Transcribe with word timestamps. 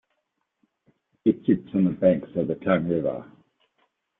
It 1.25 1.45
sits 1.45 1.69
on 1.75 1.83
the 1.83 1.91
banks 1.91 2.29
of 2.35 2.47
the 2.47 2.55
Tongue 2.55 2.87
River. 2.87 3.23